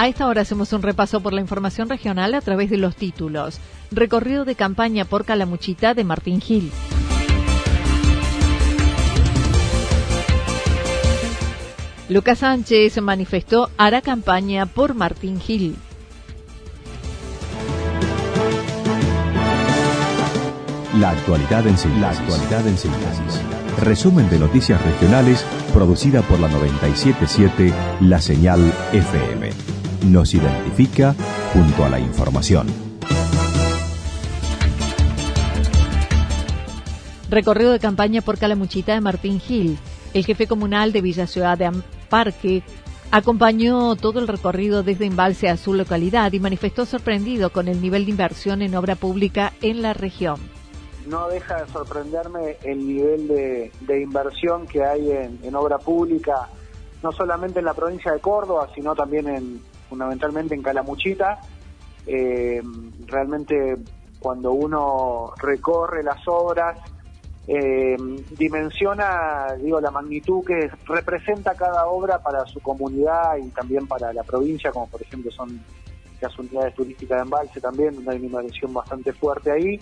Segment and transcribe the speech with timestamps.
[0.00, 3.60] A esta hora hacemos un repaso por la información regional a través de los títulos.
[3.90, 6.72] Recorrido de campaña por Calamuchita de Martín Gil.
[12.08, 15.76] Lucas Sánchez manifestó hará campaña por Martín Gil.
[20.98, 22.00] La actualidad en síntesis.
[22.00, 23.42] La actualidad en síntesis.
[23.82, 31.14] Resumen de noticias regionales producida por la 977 La Señal FM nos identifica
[31.52, 32.66] junto a la información.
[37.28, 39.78] Recorrido de campaña por Calamuchita de Martín Gil.
[40.14, 41.70] El jefe comunal de Villa Ciudad de
[42.08, 42.64] Parque
[43.12, 48.04] acompañó todo el recorrido desde Embalse a su localidad y manifestó sorprendido con el nivel
[48.04, 50.40] de inversión en obra pública en la región.
[51.06, 56.48] No deja de sorprenderme el nivel de, inversión que hay en obra pública,
[57.02, 61.40] no solamente en la provincia de Córdoba, sino también en, fundamentalmente en Calamuchita.
[62.06, 62.62] Eh,
[63.06, 63.76] realmente
[64.20, 66.78] cuando uno recorre las obras,
[67.48, 67.96] eh,
[68.38, 74.22] dimensiona, digo, la magnitud que representa cada obra para su comunidad y también para la
[74.22, 75.60] provincia, como por ejemplo son
[76.20, 79.80] las unidades turísticas de embalse también, hay una inversión bastante fuerte ahí.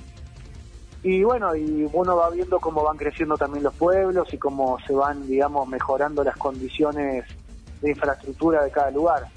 [1.02, 4.92] Y bueno, y uno va viendo cómo van creciendo también los pueblos y cómo se
[4.92, 7.24] van, digamos, mejorando las condiciones
[7.80, 9.28] de infraestructura de cada lugar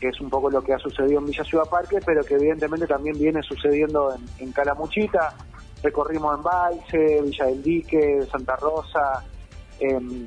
[0.00, 2.86] que es un poco lo que ha sucedido en Villa Ciudad Parque, pero que evidentemente
[2.86, 5.34] también viene sucediendo en, Calamuchita.
[5.82, 9.24] Recorrimos en Valse, Villa del Dique, Santa Rosa,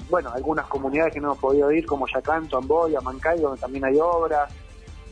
[0.10, 3.98] bueno, algunas comunidades que no hemos podido ir, como Yacanto, Amboy, Amancay, donde también hay
[4.00, 4.52] obras.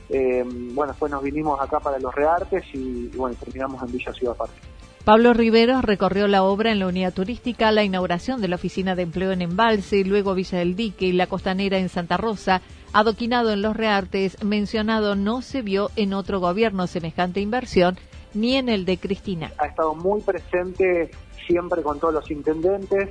[0.09, 4.59] bueno, después nos vinimos acá para los Reartes y, bueno, terminamos en Villa Ciudad Parque.
[5.03, 9.01] Pablo Rivero recorrió la obra en la unidad turística, la inauguración de la oficina de
[9.01, 12.61] empleo en Embalse, luego Villa del Dique y la costanera en Santa Rosa,
[12.93, 17.97] adoquinado en los reartes mencionado no se vio en otro gobierno semejante inversión
[18.35, 19.51] ni en el de Cristina.
[19.57, 21.09] Ha estado muy presente
[21.47, 23.09] siempre con todos los intendentes,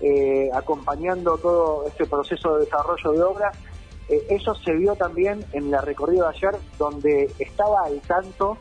[0.00, 3.58] eh, acompañando todo este proceso de desarrollo de obras.
[4.08, 8.58] Eh, eso se vio también en la recorrido de ayer, donde estaba al tanto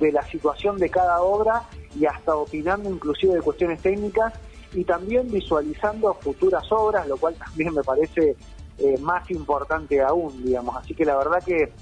[0.00, 1.62] de la situación de cada obra
[1.98, 4.34] y hasta opinando inclusive de cuestiones técnicas
[4.72, 8.36] y también visualizando futuras obras, lo cual también me parece
[8.78, 10.76] eh, más importante aún, digamos.
[10.76, 11.72] Así que la verdad que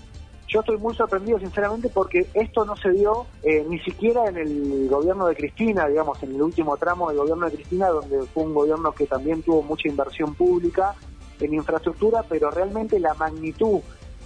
[0.48, 4.88] yo estoy muy sorprendido, sinceramente, porque esto no se dio eh, ni siquiera en el
[4.88, 8.54] gobierno de Cristina, digamos, en el último tramo del gobierno de Cristina, donde fue un
[8.54, 10.94] gobierno que también tuvo mucha inversión pública
[11.38, 13.80] en infraestructura, pero realmente la magnitud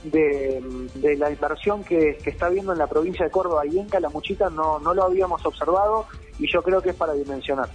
[0.04, 0.62] de,
[1.16, 4.94] la inversión que, está viendo en la provincia de Córdoba y en Calamuchita no, no
[4.94, 6.06] lo habíamos observado
[6.38, 7.68] y yo creo que es para dimensionar.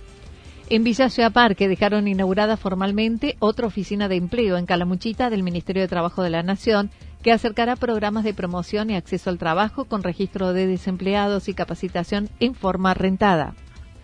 [0.69, 5.81] En Villa Ciudad Parque dejaron inaugurada formalmente otra oficina de empleo en Calamuchita del Ministerio
[5.81, 6.91] de Trabajo de la Nación
[7.23, 12.29] que acercará programas de promoción y acceso al trabajo con registro de desempleados y capacitación
[12.39, 13.53] en forma rentada.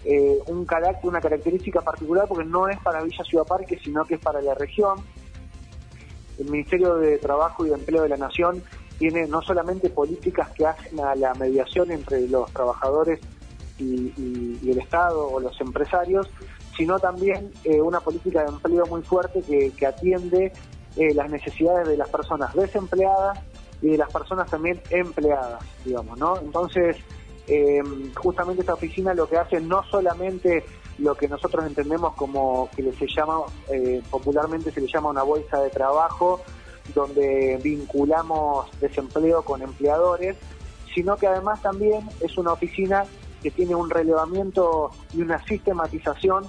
[0.05, 4.15] Eh, un carácter, una característica particular porque no es para Villa Ciudad Parque, sino que
[4.15, 4.99] es para la región
[6.39, 8.63] el Ministerio de Trabajo y de Empleo de la Nación
[8.97, 13.19] tiene no solamente políticas que hacen a la mediación entre los trabajadores
[13.79, 16.29] y, el Estado o los empresarios,
[16.77, 20.53] sino también eh, una política de empleo muy fuerte que, atiende
[20.95, 23.39] eh, las necesidades de las personas desempleadas
[23.81, 26.37] y de las personas también empleadas, digamos, ¿no?
[26.37, 26.97] Entonces,
[27.47, 27.81] eh,
[28.15, 30.63] justamente esta oficina lo que hace no solamente
[30.99, 35.61] lo que nosotros entendemos como que se llama, eh, popularmente se le llama una bolsa
[35.61, 36.41] de trabajo,
[36.93, 40.35] donde vinculamos desempleo con empleadores,
[40.93, 43.05] sino que además también es una oficina
[43.41, 46.45] que tiene un relevamiento y una sistematización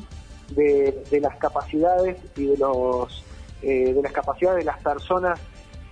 [0.50, 3.24] de, las capacidades y de los
[3.62, 5.40] eh, de las capacidades de las personas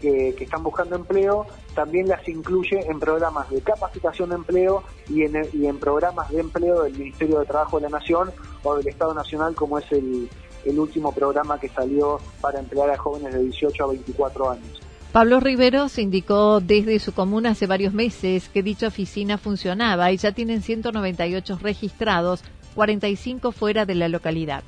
[0.02, 5.78] que, están buscando empleo, también las incluye en programas de capacitación de empleo y en,
[5.78, 8.30] programas de empleo del Ministerio de Trabajo de la Nación
[8.64, 10.28] o del Estado Nacional, como es el,
[10.64, 14.80] el último programa que salió para emplear a jóvenes de 18 a 24 años.
[15.12, 20.32] Pablo Riveros indicó desde su comuna hace varios meses que dicha oficina funcionaba y ya
[20.32, 22.42] tienen 198 registrados,
[22.74, 24.64] 45 fuera de la localidad.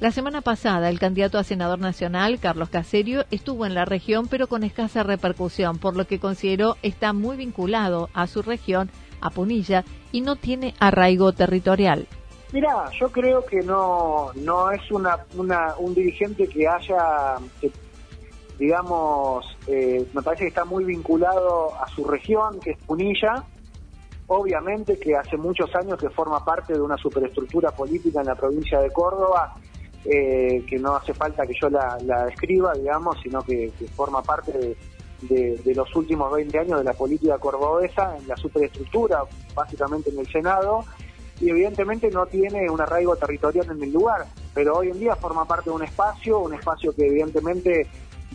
[0.00, 4.46] La semana pasada, el candidato a senador nacional, Carlos Caserio, estuvo en la región, pero
[4.46, 9.84] con escasa repercusión, por lo que consideró está muy vinculado a su región, a Punilla,
[10.10, 12.06] y no tiene arraigo territorial.
[12.50, 17.36] Mira, yo creo que no, no es una, un dirigente que haya,
[18.58, 23.44] digamos, eh, me parece que está muy vinculado a su región, que es Punilla,
[24.28, 28.80] obviamente que hace muchos años que forma parte de una superestructura política en la provincia
[28.80, 29.56] de Córdoba
[30.04, 34.76] eh, que no hace falta que yo la, describa, digamos, sino que, forma parte
[35.20, 39.24] de, los últimos 20 años de la política cordobesa en la superestructura,
[39.54, 40.84] básicamente en el Senado,
[41.38, 45.44] y evidentemente no tiene un arraigo territorial en el lugar, pero hoy en día forma
[45.44, 47.86] parte de un espacio, un espacio que evidentemente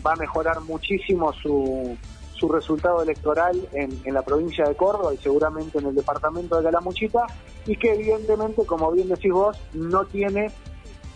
[0.06, 1.96] va a mejorar muchísimo su,
[2.34, 6.62] su resultado electoral en, en, la provincia de Córdoba y seguramente en el departamento de
[6.62, 7.26] Calamuchita,
[7.66, 10.52] y que evidentemente, como bien decís vos, no tiene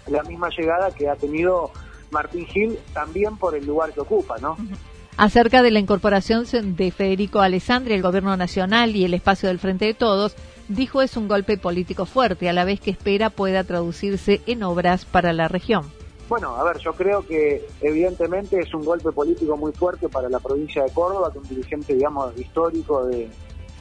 [0.06, 1.70] la misma llegada que ha tenido
[2.11, 4.56] Martín Gil también por el lugar que ocupa, ¿no?
[5.17, 9.85] Acerca de la incorporación de Federico Alessandri al gobierno nacional y el espacio del Frente
[9.85, 10.35] de Todos,
[10.69, 15.05] dijo es un golpe político fuerte, a la vez que espera pueda traducirse en obras
[15.05, 15.91] para la región.
[16.29, 20.38] Bueno, a ver, yo creo que evidentemente es un golpe político muy fuerte para la
[20.38, 23.29] provincia de Córdoba, que un dirigente, digamos, histórico de,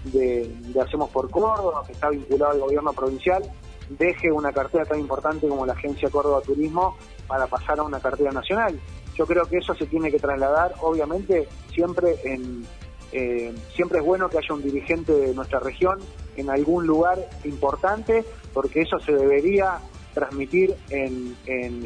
[0.06, 3.44] de, de Hacemos por Córdoba, que está vinculado al gobierno provincial,
[3.89, 6.97] deje una cartera tan importante como la Agencia Córdoba Turismo
[7.27, 8.80] para pasar a una cartera nacional.
[9.15, 12.65] Yo creo que eso se tiene que trasladar, obviamente, siempre en
[13.12, 15.97] eh, siempre es bueno que haya un dirigente de nuestra región
[16.36, 19.80] en algún lugar importante, porque eso se debería
[20.13, 21.36] transmitir en,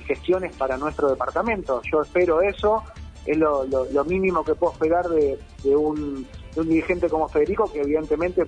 [0.05, 1.81] gestiones para nuestro departamento.
[1.91, 2.83] Yo espero eso,
[3.25, 5.37] es lo, mínimo que puedo esperar de,
[5.75, 8.43] un, dirigente como Federico, que evidentemente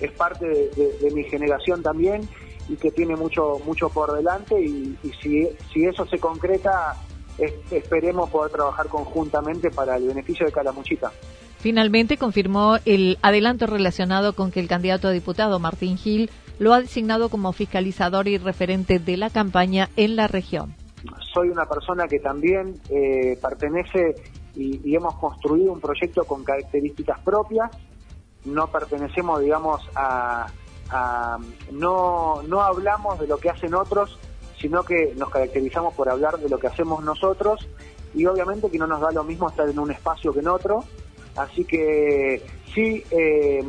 [0.00, 2.28] es parte de mi generación también
[2.68, 6.96] y que tiene mucho mucho por delante y, si, si eso se concreta
[7.70, 11.10] esperemos poder trabajar conjuntamente para el beneficio de Calamuchita.
[11.58, 16.80] Finalmente confirmó el adelanto relacionado con que el candidato a diputado Martín Gil lo ha
[16.80, 20.74] designado como fiscalizador y referente de la campaña en la región.
[21.32, 24.14] Soy una persona que también eh, pertenece
[24.54, 27.70] y, hemos construido un proyecto con características propias.
[28.44, 30.46] No pertenecemos, digamos, a,
[31.72, 34.18] no, no hablamos de lo que hacen otros,
[34.60, 37.68] sino que nos caracterizamos por hablar de lo que hacemos nosotros
[38.14, 40.84] y obviamente que no nos da lo mismo estar en un espacio que en otro.
[41.36, 42.42] Así que
[42.72, 43.62] sí, eh,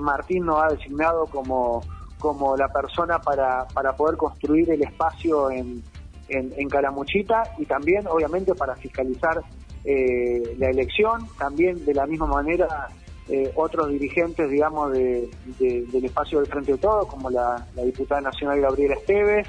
[0.00, 1.82] Martín nos ha designado como,
[2.18, 5.82] como la persona para, para poder construir el espacio en,
[6.28, 9.42] en, Calamuchita y también obviamente para fiscalizar
[9.84, 12.88] eh, la elección, también de la misma manera
[13.30, 15.28] eh, otros dirigentes, digamos, de,
[15.58, 19.46] del espacio del Frente de Todos, como la, diputada nacional Gabriela Esteves.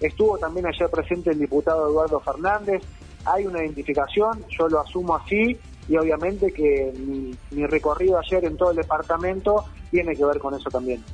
[0.00, 2.82] Estuvo también ayer presente el diputado Eduardo Fernández.
[3.26, 6.92] Hay una identificación, yo lo asumo así, y obviamente que
[7.50, 11.04] mi, recorrido ayer en todo el departamento tiene que ver con eso también.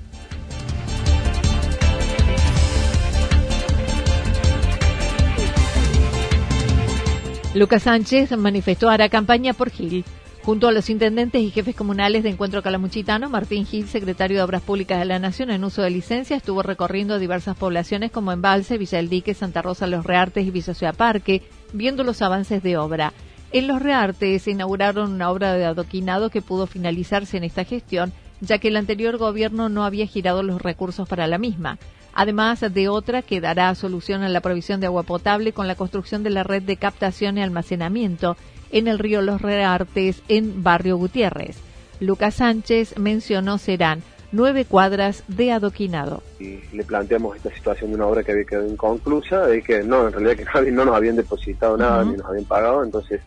[7.54, 10.04] Lucas Sánchez manifestó hará campaña por Gil.
[10.44, 14.60] Junto a los intendentes y jefes comunales de Encuentro Calamuchitano, Martín Gil, secretario de Obras
[14.60, 18.98] Públicas de la Nación en uso de licencia, estuvo recorriendo diversas poblaciones como Embalse, Villa
[18.98, 21.40] del Dique, Santa Rosa, Los Reartes y Villa Ciudad Parque,
[21.72, 23.14] viendo los avances de obra.
[23.52, 28.12] En Los Reartes se inauguraron una obra de adoquinado que pudo finalizarse en esta gestión,
[28.42, 31.78] ya que el anterior gobierno no había girado los recursos para la misma
[32.14, 36.22] además de otra que dará solución a la provisión de agua potable con la construcción
[36.22, 38.36] de la red de captación y almacenamiento
[38.74, 41.56] en el río Los Reartes en Barrio Gutiérrez.
[42.00, 44.02] Lucas Sánchez mencionó serán
[44.32, 46.24] nueve cuadras de adoquinado.
[46.40, 50.08] Y le planteamos esta situación de una obra que había quedado inconclusa, de que no,
[50.08, 53.20] en realidad que no, nos habían depositado nada ni nos habían pagado, entonces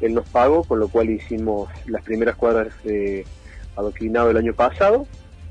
[0.00, 3.26] él nos pagó, con lo cual hicimos las primeras cuadras de
[3.74, 5.08] adoquinado el año pasado,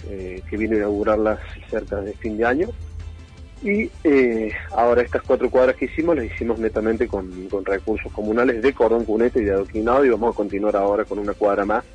[0.10, 2.70] eh, que vino a inaugurarlas cerca de fin de año,
[3.64, 8.74] y eh, ahora estas cuatro cuadras que hicimos las hicimos netamente con, recursos comunales de
[8.74, 11.86] cordón cuneta y de adoquinado y vamos a continuar ahora con una cuadra más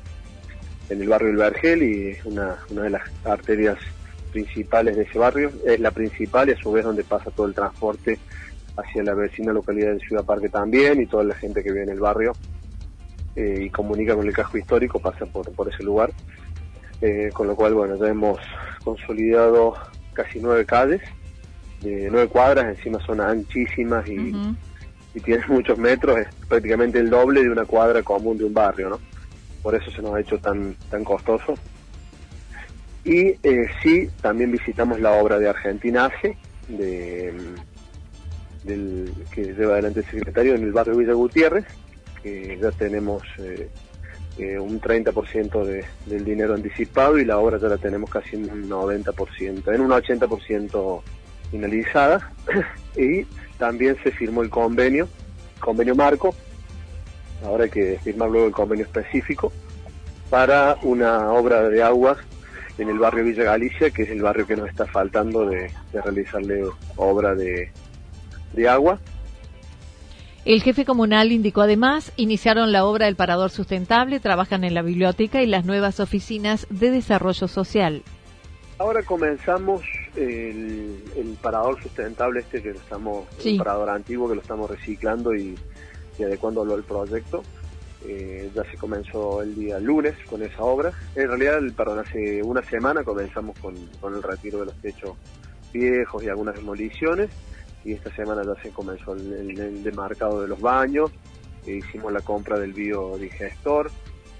[0.89, 3.77] en el barrio del Vergel y una, una de las arterias
[4.31, 7.53] principales de ese barrio, es la principal y a su vez donde pasa todo el
[7.53, 8.17] transporte
[8.75, 11.89] hacia la vecina localidad de Ciudad Parque también y toda la gente que vive en
[11.89, 12.33] el barrio
[13.35, 16.11] eh, y comunica con el casco histórico pasa por, por ese lugar.
[17.01, 18.39] Eh, con lo cual, bueno, ya hemos
[18.83, 19.75] consolidado
[20.13, 21.01] casi nueve calles,
[21.81, 24.35] de nueve cuadras, encima son anchísimas y,
[25.13, 28.89] y tienen muchos metros, es prácticamente el doble de una cuadra común de un barrio,
[28.89, 28.99] ¿no?
[29.61, 31.55] Por eso se nos ha hecho tan, tan costoso.
[33.03, 37.33] Y eh, sí, también visitamos la obra de Argentina AGE, de,
[38.63, 41.65] del, que lleva adelante el secretario en el barrio Villa Gutiérrez,
[42.21, 43.69] que ya tenemos eh,
[44.37, 48.49] eh, un 30% de, del dinero anticipado y la obra ya la tenemos casi en
[48.49, 51.01] un 90%, en un 80%
[51.51, 52.31] finalizada.
[52.97, 53.25] y
[53.57, 55.07] también se firmó el convenio,
[55.59, 56.33] convenio marco,
[57.45, 59.51] ahora hay que firmar luego el convenio específico,
[60.29, 62.17] para una obra de aguas
[62.77, 66.63] en el barrio Villa Galicia, que es el barrio que nos está faltando de, realizarle
[66.95, 67.71] obra de,
[68.53, 68.99] de agua.
[70.45, 75.41] El jefe comunal indicó además, iniciaron la obra del Parador Sustentable, trabajan en la biblioteca
[75.41, 78.03] y las nuevas oficinas de desarrollo social.
[78.77, 79.81] Ahora comenzamos
[80.15, 85.55] el, parador sustentable este que lo estamos, el parador antiguo que lo estamos reciclando y,
[86.17, 87.43] y adecuando al proyecto.
[88.05, 90.91] Eh, ya se comenzó el día lunes con esa obra.
[91.15, 95.17] En realidad, perdón, hace una semana comenzamos con, el retiro de los techos
[95.73, 97.29] viejos y algunas demoliciones
[97.83, 101.11] y esta semana ya se comenzó el, demarcado de los baños,
[101.65, 103.89] e hicimos la compra del biodigestor,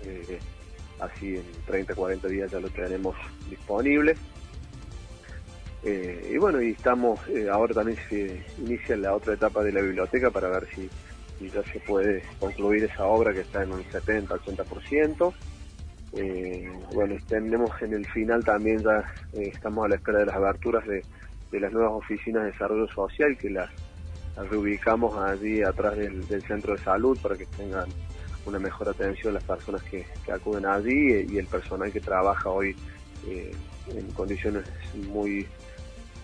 [0.03, 0.39] eh,
[0.99, 3.15] así en 30, 40 días ya lo tenemos
[3.49, 4.15] disponible.
[5.83, 7.19] Eh, y bueno, y estamos,
[7.51, 10.89] ahora también se inicia la otra etapa de la biblioteca para ver si
[11.47, 15.33] ya se puede concluir esa obra que está en un 70-80%.
[16.13, 20.35] Eh, bueno, tenemos en el final también ya eh, estamos a la espera de las
[20.35, 21.03] aberturas de,
[21.59, 23.69] las nuevas oficinas de desarrollo social que las,
[24.49, 27.89] reubicamos allí atrás del, centro de salud para que tengan
[28.45, 32.75] una mejor atención las personas que, acuden allí y, el personal que trabaja hoy
[33.27, 33.51] eh,
[33.93, 34.63] en condiciones
[35.11, 35.45] muy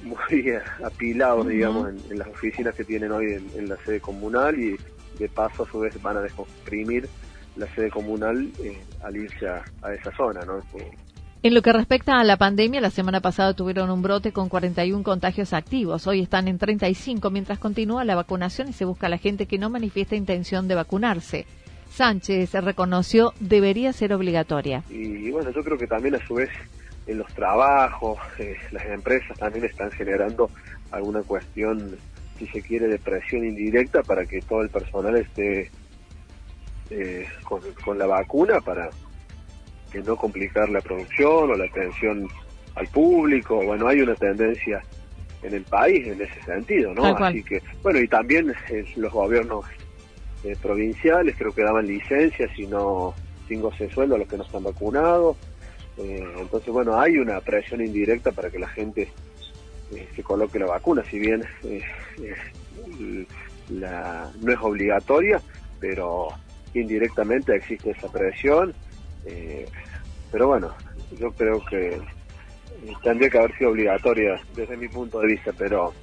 [0.04, 4.78] muy apilados, digamos, en, las oficinas que tienen hoy en la sede comunal y,
[5.18, 7.08] de paso a su vez van a descomprimir
[7.56, 10.62] la sede comunal eh, al irse a, esa zona, ¿no?
[11.42, 15.04] En lo que respecta a la pandemia, la semana pasada tuvieron un brote con 41
[15.04, 16.08] contagios activos.
[16.08, 19.60] Hoy están en 35 mientras continúa la vacunación y se busca a la gente que
[19.60, 21.46] no manifiesta intención de vacunarse.
[21.92, 24.84] Sánchez reconoció debería ser obligatoria.
[24.90, 26.50] Y, bueno, yo creo que también a su vez
[27.08, 30.50] en los trabajos, eh, las empresas también están generando
[30.92, 31.98] alguna cuestión
[32.38, 35.72] si se quiere, de presión indirecta para que todo el personal esté
[36.90, 37.28] eh,
[37.84, 38.90] con, la vacuna para
[39.92, 42.28] que no complicar la producción o la atención
[42.76, 43.64] al público.
[43.64, 44.84] Bueno, hay una tendencia
[45.44, 47.06] en el país en ese sentido, ¿no?
[47.06, 49.66] Así que, bueno, y también eh, los gobiernos
[50.44, 53.14] eh, provinciales creo que daban licencias y no
[53.48, 55.38] sin goce sueldo a los que no están vacunados.
[55.98, 59.10] Entonces, bueno, hay una presión indirecta para que la gente
[59.92, 61.82] eh, se coloque la vacuna, si bien eh,
[62.20, 63.26] eh,
[63.70, 65.42] la, no es obligatoria,
[65.80, 66.30] pero
[66.74, 68.74] indirectamente existe esa presión.
[70.32, 70.74] pero bueno,
[71.18, 72.00] yo creo que
[73.04, 75.94] tendría que haber sido obligatoria desde mi punto de vista, pero...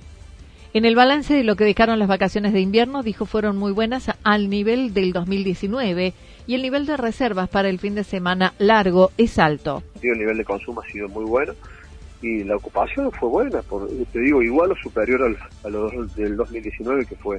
[0.75, 4.11] En el balance de lo que dejaron las vacaciones de invierno, dijo fueron muy buenas
[4.25, 6.15] al nivel del 2019
[6.47, 9.83] y el nivel de reservas para el fin de semana largo es alto.
[10.01, 11.53] El nivel de consumo ha sido muy bueno
[12.23, 16.37] y la ocupación fue buena, por, te digo, igual o superior al, a los del
[16.37, 17.37] 2019, que fue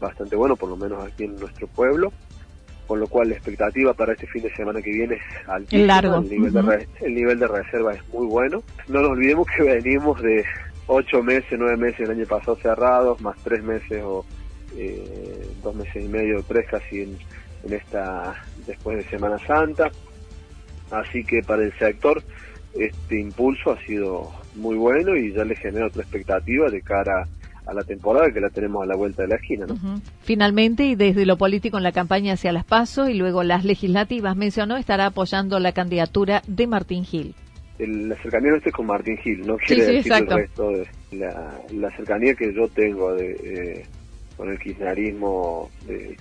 [0.00, 2.14] bastante bueno, por lo menos aquí en nuestro pueblo,
[2.86, 6.30] con lo cual la expectativa para este fin de semana que viene es altísima, el,
[6.30, 8.62] nivel, de el nivel de reserva es muy bueno.
[8.88, 10.44] No nos olvidemos que venimos de
[10.86, 14.24] ocho meses, nueve meses el año pasado cerrados, más tres meses o
[14.76, 17.18] eh, dos meses y medio, tres casi en,
[17.64, 18.34] en esta
[18.66, 19.90] después de Semana Santa.
[20.90, 22.22] Así que para el sector
[22.74, 27.26] este impulso ha sido muy bueno y ya le genera otra expectativa de cara
[27.66, 29.66] a la temporada que la tenemos a la vuelta de la esquina.
[30.22, 34.36] Finalmente, y desde lo político en la campaña hacia las PASO y luego las legislativas,
[34.36, 37.34] mencionó estará apoyando la candidatura de Martín Gil.
[37.78, 42.34] La cercanía no es con Martín Gil, no quiere decir el resto de la, cercanía
[42.34, 43.86] que yo tengo de, eh,
[44.36, 46.16] con el kirchnerismo de,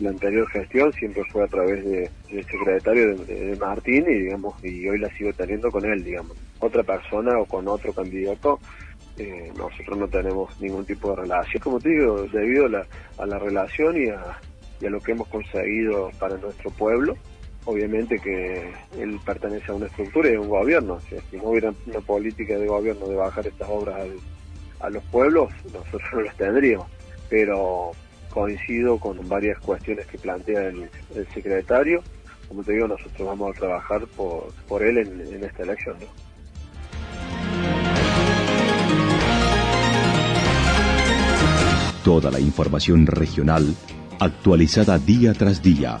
[0.00, 4.88] la anterior gestión siempre fue a través de, del secretario de, Martín y digamos y
[4.88, 6.36] hoy la sigo teniendo con él digamos.
[6.60, 8.58] Otra persona o con otro candidato
[9.16, 12.86] eh, nosotros no tenemos ningún tipo de relación como te digo debido a la,
[13.18, 14.38] a la relación y a,
[14.80, 17.16] y a lo que hemos conseguido para nuestro pueblo
[17.68, 20.98] obviamente que él pertenece a una estructura y a un gobierno.
[21.30, 24.08] si no hubiera una política de gobierno de bajar estas obras
[24.80, 26.86] a los pueblos, nosotros no las tendríamos.
[27.28, 27.92] Pero
[28.30, 30.88] coincido con varias cuestiones que plantea el,
[31.34, 32.02] secretario.
[32.48, 35.96] Como te digo, nosotros vamos a trabajar por, por él en, esta elección.
[42.02, 43.74] Toda la información regional
[44.18, 46.00] actualizada día tras día.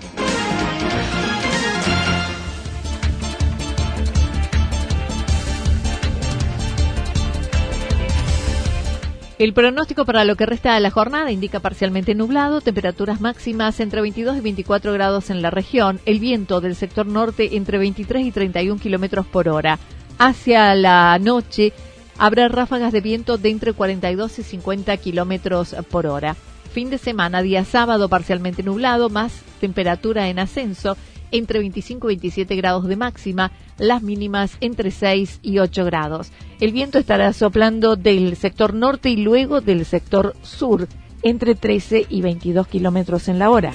[9.41, 13.99] El pronóstico para lo que resta de la jornada indica parcialmente nublado, temperaturas máximas entre
[14.01, 18.31] 22 y 24 grados en la región, el viento del sector norte entre 23 y
[18.31, 19.79] 31 kilómetros por hora.
[20.19, 21.73] Hacia la noche
[22.19, 26.35] habrá ráfagas de viento de entre 42 y 50 kilómetros por hora.
[26.71, 30.97] Fin de semana, día sábado parcialmente nublado, más temperatura en ascenso
[31.31, 36.31] entre 25 y 27 grados de máxima, las mínimas entre 6 y 8 grados.
[36.59, 40.87] El viento estará soplando del sector norte y luego del sector sur,
[41.23, 43.73] entre 13 y 22 kilómetros en la hora.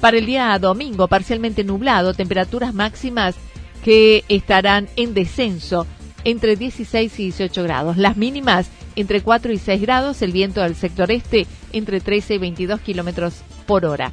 [0.00, 3.34] Para el día domingo, parcialmente nublado, temperaturas máximas
[3.82, 5.86] que estarán en descenso
[6.24, 7.96] entre 16 y 18 grados.
[7.96, 12.38] Las mínimas entre 4 y 6 grados, el viento del sector este entre 13 y
[12.38, 14.12] 22 kilómetros por hora.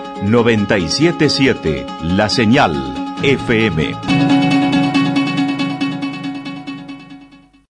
[0.21, 2.73] 977 La Señal
[3.23, 4.40] FM.